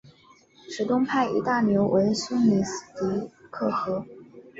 [0.67, 4.03] 池东派一大流为苏里斯提克河。